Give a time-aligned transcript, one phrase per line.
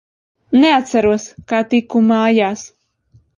[0.61, 2.65] Neatceros, kā tiku mājās.